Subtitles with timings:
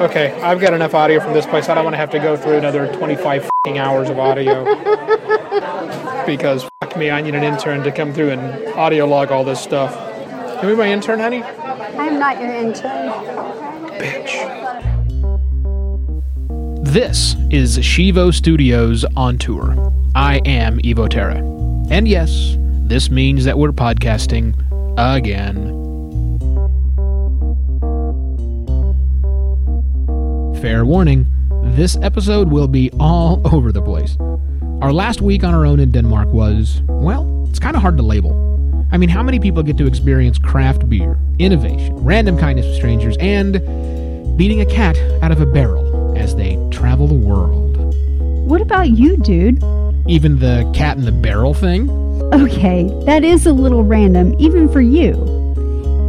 [0.00, 1.68] Okay, I've got enough audio from this place.
[1.68, 4.64] I don't want to have to go through another 25 fing hours of audio.
[6.26, 9.60] because fuck me, I need an intern to come through and audio log all this
[9.60, 9.94] stuff.
[10.58, 11.42] Can we be my intern, honey?
[11.42, 13.10] I'm not your intern.
[13.98, 14.72] Bitch.
[16.84, 19.92] This is Shivo Studios on tour.
[20.14, 21.38] I am Evo Terra.
[21.90, 24.54] And yes, this means that we're podcasting
[24.98, 25.91] again.
[30.62, 31.26] Fair warning,
[31.74, 34.16] this episode will be all over the place.
[34.80, 38.04] Our last week on our own in Denmark was, well, it's kind of hard to
[38.04, 38.30] label.
[38.92, 43.16] I mean, how many people get to experience craft beer, innovation, random kindness with strangers,
[43.18, 43.54] and
[44.38, 47.96] beating a cat out of a barrel as they travel the world?
[48.48, 49.56] What about you, dude?
[50.06, 51.90] Even the cat in the barrel thing?
[52.32, 55.14] Okay, that is a little random, even for you.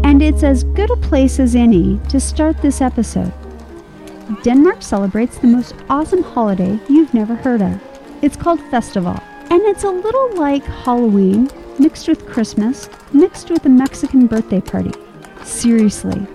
[0.03, 3.33] And it's as good a place as any to start this episode.
[4.43, 7.81] Denmark celebrates the most awesome holiday you've never heard of.
[8.21, 13.69] It's called Fastelavn, and it's a little like Halloween mixed with Christmas, mixed with a
[13.69, 14.91] Mexican birthday party.
[15.43, 16.25] Seriously,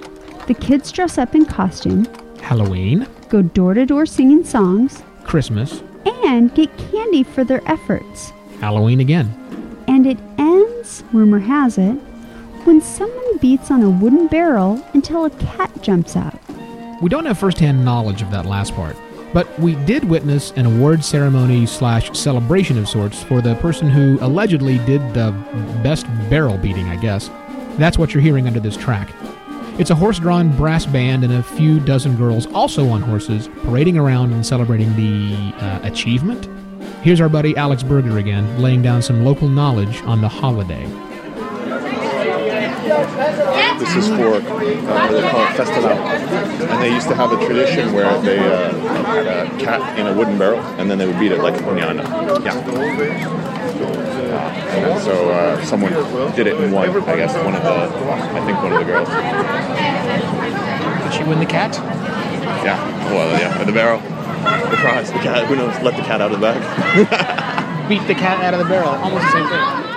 [0.46, 2.06] the kids dress up in costume,
[2.40, 5.82] Halloween, go door to door singing songs, Christmas,
[6.24, 8.32] and get candy for their efforts.
[8.60, 9.34] Halloween again.
[9.88, 11.94] And it ends, rumor has it,
[12.64, 16.37] when someone beats on a wooden barrel until a cat jumps out.
[17.00, 18.96] We don't have firsthand knowledge of that last part,
[19.32, 24.18] but we did witness an award ceremony slash celebration of sorts for the person who
[24.20, 25.30] allegedly did the
[25.84, 27.30] best barrel beating, I guess.
[27.76, 29.14] That's what you're hearing under this track.
[29.78, 33.96] It's a horse drawn brass band and a few dozen girls, also on horses, parading
[33.96, 36.48] around and celebrating the uh, achievement.
[37.04, 40.84] Here's our buddy Alex Berger again, laying down some local knowledge on the holiday.
[43.18, 45.98] This is for, uh, they call it Fastelavn.
[46.70, 48.70] And they used to have a tradition where they uh,
[49.04, 51.62] had a cat in a wooden barrel and then they would beat it like a
[51.64, 52.04] ponyana.
[52.44, 52.54] Yeah.
[54.28, 55.92] Uh, and so uh, someone
[56.36, 59.08] did it and won, I guess, one of the, I think one of the girls.
[61.02, 61.74] Did she win the cat?
[62.64, 62.78] Yeah,
[63.10, 64.00] well, yeah, the barrel.
[64.00, 67.88] The prize, the cat, who knows, let the cat out of the bag.
[67.88, 68.90] Beat the cat out of the barrel.
[68.90, 69.87] Almost the same thing.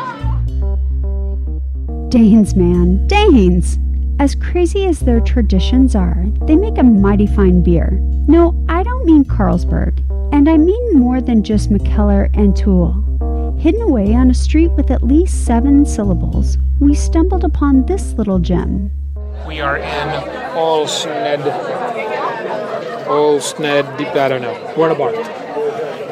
[2.11, 3.79] Danes, man, Danes!
[4.19, 7.91] As crazy as their traditions are, they make a mighty fine beer.
[8.27, 9.97] No, I don't mean Carlsberg,
[10.33, 13.57] and I mean more than just Mikkeller and To Øl.
[13.61, 18.39] Hidden away on a street with at least seven syllables, we stumbled upon this little
[18.39, 18.91] gem.
[19.47, 20.09] We are in
[20.53, 21.43] Olsned.
[23.07, 24.73] Olsned, I don't know.
[24.77, 25.15] We're in a bar.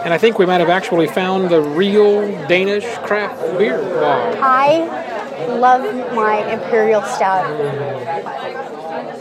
[0.06, 4.34] And I think we might have actually found the real Danish craft beer bar.
[4.42, 5.09] I
[5.48, 5.82] love
[6.14, 7.46] my imperial stout.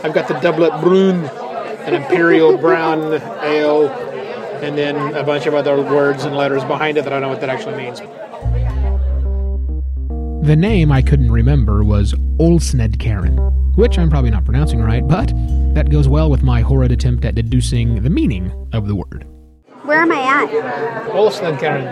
[0.03, 3.13] I've got the doublet brune, an imperial brown
[3.43, 3.89] ale,
[4.61, 7.29] and then a bunch of other words and letters behind it that I don't know
[7.29, 8.01] what that actually means.
[10.45, 13.37] The name I couldn't remember was Olsned Karen,
[13.75, 15.31] which I'm probably not pronouncing right, but
[15.75, 19.27] that goes well with my horrid attempt at deducing the meaning of the word.
[19.89, 20.49] Where am I at?
[21.15, 21.87] Olsned Karen.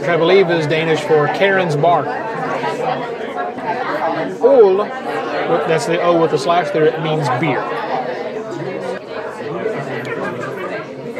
[0.00, 2.04] Which I believe is Danish for Karen's Bar.
[4.40, 4.78] Ol,
[5.68, 7.62] that's the O with the slash there, it means beer.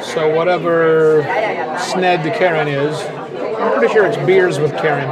[0.02, 1.22] So whatever
[1.78, 3.00] Sned the Karen is,
[3.60, 5.10] I'm pretty sure it's beers with Karen.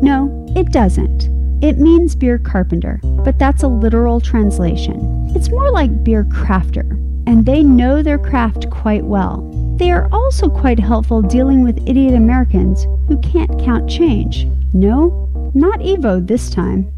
[0.00, 1.24] No, it doesn't.
[1.62, 5.17] It means beer carpenter, but that's a literal translation.
[5.34, 6.90] It's more like beer crafter,
[7.26, 9.42] and they know their craft quite well.
[9.76, 14.46] They are also quite helpful dealing with idiot Americans who can't count change.
[14.72, 16.92] No, not Evo this time.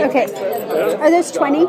[0.00, 0.26] Okay.
[0.96, 1.66] Are those 20?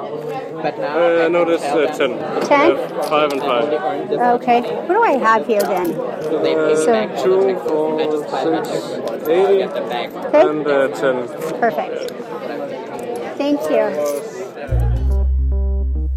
[0.66, 2.48] Uh, no, this uh, 10.
[2.48, 2.72] 10?
[2.76, 4.12] Uh, 5 and 5.
[4.42, 4.62] Okay.
[4.62, 5.94] What do I have here then?
[5.94, 8.00] So, 2, 4,
[9.20, 9.62] 6, 80,
[10.38, 11.28] and uh, 10.
[11.60, 12.12] perfect.
[13.38, 14.20] Thank you.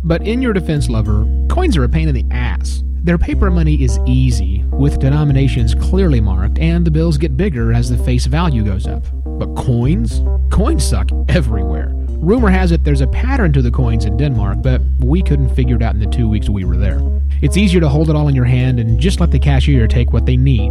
[0.05, 2.83] But in your defense, lover, coins are a pain in the ass.
[3.05, 7.89] Their paper money is easy, with denominations clearly marked, and the bills get bigger as
[7.91, 9.05] the face value goes up.
[9.25, 10.23] But coins?
[10.51, 11.95] Coins suck everywhere.
[12.23, 15.75] Rumor has it there's a pattern to the coins in Denmark, but we couldn't figure
[15.75, 17.01] it out in the two weeks we were there.
[17.41, 20.13] It's easier to hold it all in your hand and just let the cashier take
[20.13, 20.71] what they need.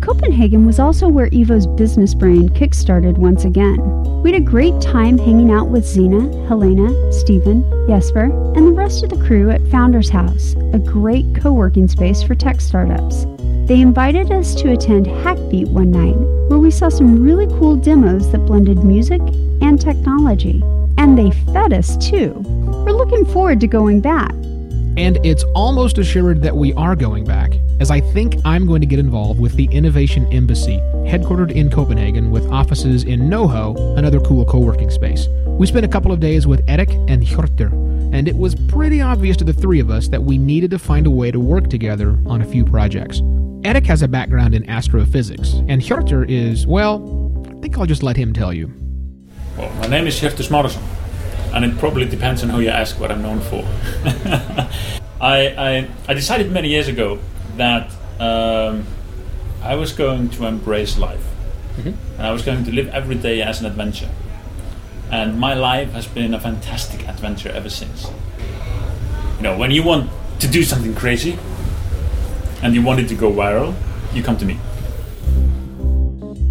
[0.00, 3.76] Copenhagen was also where Evo's business brain kickstarted once again.
[4.22, 9.04] We had a great time hanging out with Zena, Helena, Stephen, Jesper, and the rest
[9.04, 13.26] of the crew at Founders House, a great co working space for tech startups.
[13.66, 16.16] they invited us to attend Hackbeat one night,
[16.48, 19.20] where we saw some really cool demos that blended music
[19.60, 20.62] and technology.
[20.98, 22.34] And they fed us too.
[22.44, 24.32] We're looking forward to going back.
[24.98, 28.86] And it's almost assured that we are going back, as I think I'm going to
[28.86, 34.44] get involved with the Innovation Embassy, headquartered in Copenhagen with offices in NoHo, another cool
[34.44, 35.28] co working space.
[35.46, 37.70] We spent a couple of days with Erik and Hjörtur,
[38.12, 41.06] and it was pretty obvious to the three of us that we needed to find
[41.06, 43.22] a way to work together on a few projects.
[43.62, 48.16] Erik has a background in astrophysics, and Hjörtur is, well, I think I'll just let
[48.16, 48.72] him tell you.
[49.58, 50.98] Well, my name is Hjörtur Smárason
[51.52, 53.64] and it probably depends on who you ask what I'm known for.
[55.20, 57.18] I, I, I, decided many years ago
[57.56, 57.90] that
[58.20, 58.86] um,
[59.60, 61.24] I was going to embrace life.
[61.76, 61.88] Mm-hmm.
[61.88, 64.08] And I was going to live every day as an adventure.
[65.10, 68.06] And my life has been a fantastic adventure ever since.
[69.38, 70.08] You know, when you want
[70.38, 71.36] to do something crazy
[72.62, 73.74] and you want it to go viral,
[74.12, 74.58] you come to me.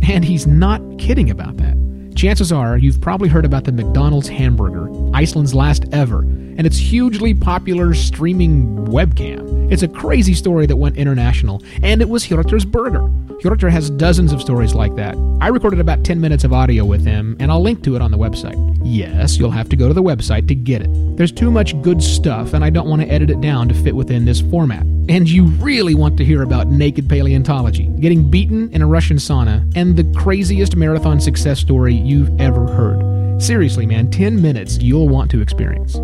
[0.09, 1.77] And he's not kidding about that.
[2.17, 6.23] Chances are you've probably heard about the McDonald's hamburger, Iceland's last ever,
[6.57, 9.71] and its hugely popular streaming webcam.
[9.71, 13.01] It's a crazy story that went international, and it was Hjörtur's burger.
[13.41, 15.15] Hjörtur has dozens of stories like that.
[15.41, 18.09] I recorded about 10 minutes of audio with him, and I'll link to it on
[18.09, 18.57] the website.
[18.83, 21.17] Yes, you'll have to go to the website to get it.
[21.17, 23.95] There's too much good stuff, and I don't want to edit it down to fit
[23.95, 24.81] within this format.
[25.09, 29.71] And you really want to hear about naked paleontology, getting beaten in a Russian sauna,
[29.75, 33.41] and the craziest marathon success story you've ever heard.
[33.41, 35.97] Seriously, man, 10 minutes you'll want to experience.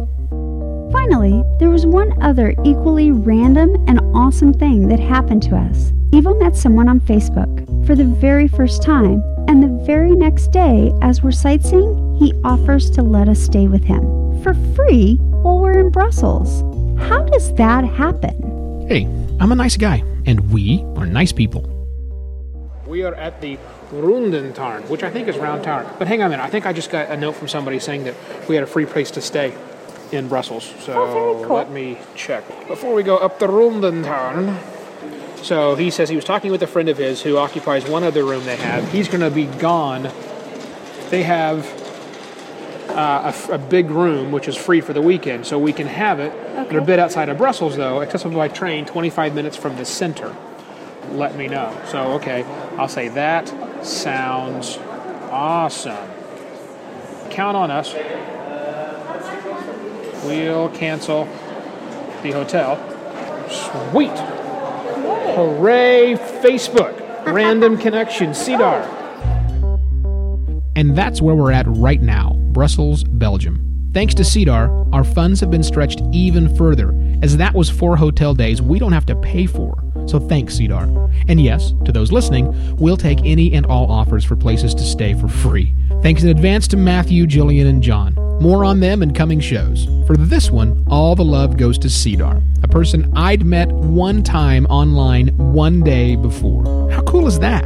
[0.94, 5.92] Finally, there was one other equally random and awesome thing that happened to us.
[6.12, 10.94] Evo met someone on Facebook for the very first time, and the very next day,
[11.02, 14.04] as we're sightseeing, he offers to let us stay with him
[14.44, 16.62] for free while we're in Brussels.
[17.10, 18.86] How does that happen?
[18.88, 19.06] Hey,
[19.40, 21.68] I'm a nice guy, and we are nice people.
[22.86, 23.58] We are at the
[23.92, 25.92] Rundetårn, which I think is Round Tower.
[25.98, 28.04] But hang on a minute, I think I just got a note from somebody saying
[28.04, 28.16] that
[28.48, 29.56] we had a free place to stay
[30.14, 30.72] in Brussels.
[30.80, 31.56] So oh, cool.
[31.56, 32.48] let me check.
[32.68, 34.58] Before we go up the Rundetårn,
[35.44, 38.24] so he says he was talking with a friend of his who occupies one other
[38.24, 38.90] room they have.
[38.92, 40.10] He's going to be gone.
[41.10, 41.66] They have
[42.90, 46.20] uh, a, a, big room which is free for the weekend, so we can have
[46.20, 46.32] it.
[46.32, 46.70] Okay.
[46.70, 50.34] They're a bit outside of Brussels, though, accessible by train, 25 minutes from the center.
[51.10, 51.76] Let me know.
[51.88, 52.44] So, okay,
[52.78, 53.48] I'll say that
[53.86, 54.78] sounds
[55.30, 56.10] awesome.
[57.30, 57.94] Count on us.
[60.26, 61.26] We'll cancel
[62.22, 62.78] the hotel.
[63.50, 64.18] Sweet.
[65.36, 67.00] Hooray, Facebook.
[67.26, 68.88] Random connection, Cedar.
[70.76, 73.90] And that's where we're at right now Brussels, Belgium.
[73.94, 78.34] Thanks to Cedar, our funds have been stretched even further, as that was four hotel
[78.34, 79.84] days we don't have to pay for.
[80.08, 80.90] So thanks, Cedar.
[81.28, 85.14] And yes, to those listening, we'll take any and all offers for places to stay
[85.14, 85.74] for free.
[86.04, 88.14] Thanks in advance to Matthew, Jillian, and John.
[88.42, 89.86] More on them in coming shows.
[90.06, 94.66] For this one, all the love goes to Cedar, a person I'd met one time
[94.66, 96.92] online one day before.
[96.92, 97.64] How cool is that?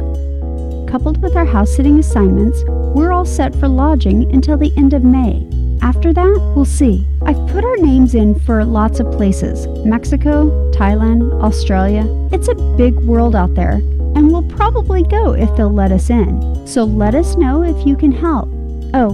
[0.88, 2.62] Coupled with our house sitting assignments,
[2.94, 5.44] we're all set for lodging until the end of May.
[5.82, 7.04] After that, we'll see.
[7.22, 12.04] I've put our names in for lots of places Mexico, Thailand, Australia.
[12.30, 13.80] It's a big world out there,
[14.14, 16.66] and we'll probably go if they'll let us in.
[16.66, 18.48] So let us know if you can help.
[18.94, 19.10] Oh,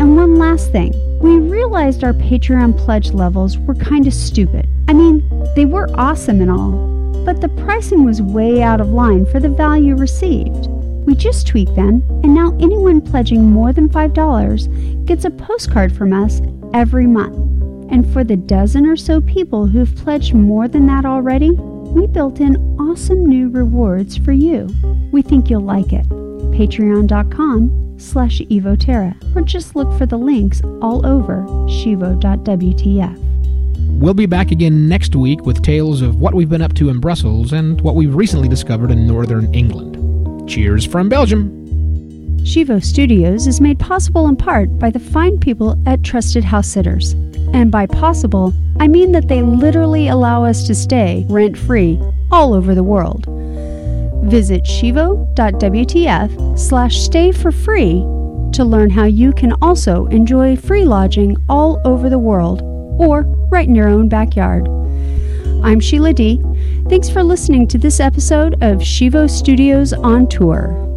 [0.00, 0.92] and one last thing.
[1.20, 4.68] We realized our Patreon pledge levels were kind of stupid.
[4.88, 6.72] I mean, they were awesome and all,
[7.24, 10.68] but the pricing was way out of line for the value received.
[11.06, 16.12] We just tweaked them, and now anyone pledging more than $5 gets a postcard from
[16.12, 16.40] us
[16.72, 17.36] every month.
[17.90, 21.58] And for the dozen or so people who've pledged more than that already,
[21.94, 24.68] we built in awesome new rewards for you.
[25.12, 26.08] We think you'll like it.
[26.08, 33.24] Patreon.com slash Evoterra, or just look for the links all over shivo.wtf.
[34.00, 37.00] We'll be back again next week with tales of what we've been up to in
[37.00, 40.48] Brussels and what we've recently discovered in northern England.
[40.48, 41.57] Cheers from Belgium.
[42.42, 47.12] Shivo Studios is made possible in part by the fine people at Trusted House Sitters.
[47.52, 52.54] And by possible, I mean that they literally allow us to stay rent free all
[52.54, 53.26] over the world.
[54.24, 58.00] Visit shivo.wtf slash stay for free
[58.52, 62.62] to learn how you can also enjoy free lodging all over the world
[62.98, 64.66] or right in your own backyard.
[65.62, 66.42] I'm Sheila D.
[66.88, 70.87] Thanks for listening to this episode of Shivo Studios on Tour.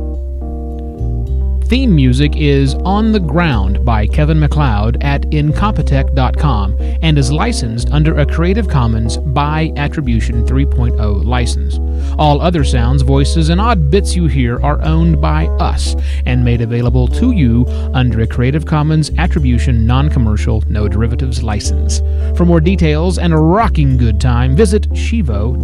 [1.72, 8.20] Theme music is On the Ground by Kevin MacLeod at Incompetech.com and is licensed under
[8.20, 11.80] a Creative Commons by Attribution 3.0 license.
[12.20, 16.60] All other sounds, voices, and odd bits you hear are owned by us and made
[16.60, 22.02] available to you under a Creative Commons Attribution Non Commercial No Derivatives license.
[22.36, 25.62] For more details and a rocking good time, visit shivo.wtf.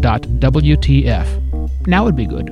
[1.85, 2.49] Now would be good.